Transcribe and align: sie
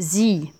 sie 0.00 0.52